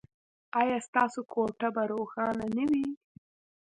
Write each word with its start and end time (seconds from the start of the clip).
ایا 0.59 0.77
ستاسو 0.87 1.19
کوټه 1.33 1.69
به 1.75 1.83
روښانه 1.91 2.45
نه 2.55 2.65
وي؟ 2.69 2.85